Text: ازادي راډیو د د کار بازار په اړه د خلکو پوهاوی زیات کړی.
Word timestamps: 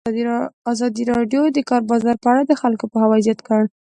ازادي 0.71 1.03
راډیو 1.11 1.41
د 1.51 1.53
د 1.55 1.59
کار 1.69 1.81
بازار 1.91 2.15
په 2.23 2.27
اړه 2.31 2.41
د 2.45 2.53
خلکو 2.61 2.85
پوهاوی 2.91 3.23
زیات 3.25 3.39
کړی. 3.47 3.65